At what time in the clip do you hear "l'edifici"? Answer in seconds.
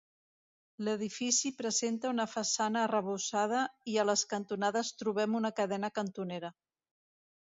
0.85-1.51